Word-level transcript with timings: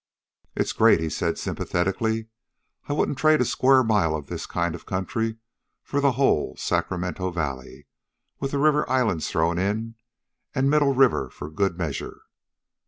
"It's 0.55 0.73
great," 0.73 0.99
he 0.99 1.09
said 1.11 1.37
sympathetically. 1.37 2.25
"I 2.89 2.93
wouldn't 2.93 3.19
trade 3.19 3.39
a 3.39 3.45
square 3.45 3.83
mile 3.83 4.15
of 4.15 4.25
this 4.29 4.47
kind 4.47 4.73
of 4.73 4.87
country 4.87 5.37
for 5.83 6.01
the 6.01 6.13
whole 6.13 6.55
Sacramento 6.57 7.29
Valley, 7.29 7.85
with 8.39 8.49
the 8.49 8.57
river 8.57 8.89
islands 8.89 9.29
thrown 9.29 9.59
in 9.59 9.93
and 10.55 10.71
Middle 10.71 10.95
River 10.95 11.29
for 11.29 11.51
good 11.51 11.77
measure. 11.77 12.21